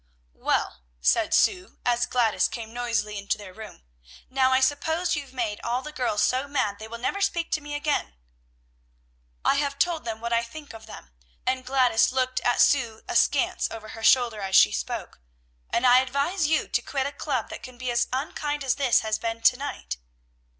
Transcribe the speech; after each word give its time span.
"Well," 0.33 0.81
said 0.99 1.31
Sue, 1.31 1.77
as 1.85 2.07
Gladys 2.07 2.47
came 2.47 2.73
noisily 2.73 3.19
into 3.19 3.37
their 3.37 3.53
room, 3.53 3.83
"now 4.31 4.51
I 4.51 4.59
suppose 4.59 5.15
you've 5.15 5.31
made 5.31 5.61
all 5.63 5.83
the 5.83 5.91
girls 5.91 6.23
so 6.23 6.47
mad 6.47 6.79
they 6.79 6.87
will 6.87 6.97
never 6.97 7.21
speak 7.21 7.51
to 7.51 7.61
me 7.61 7.75
again." 7.75 8.15
"I 9.45 9.57
have 9.57 9.77
told 9.77 10.03
them 10.03 10.19
what 10.19 10.33
I 10.33 10.41
think 10.41 10.73
of 10.73 10.87
them," 10.87 11.11
and 11.45 11.63
Gladys 11.63 12.11
looked 12.11 12.39
at 12.39 12.61
Sue 12.61 13.03
askance 13.07 13.69
over 13.69 13.89
her 13.89 14.01
shoulder 14.03 14.41
as 14.41 14.55
she 14.55 14.71
spoke, 14.71 15.19
"and 15.69 15.85
I 15.85 15.99
advise 15.99 16.47
you 16.47 16.67
to 16.67 16.81
quit 16.81 17.05
a 17.05 17.11
club 17.11 17.51
that 17.51 17.61
can 17.61 17.77
be 17.77 17.91
as 17.91 18.07
unkind 18.11 18.63
as 18.63 18.77
this 18.77 19.01
has 19.01 19.19
been 19.19 19.41
to 19.43 19.55
night." 19.55 19.97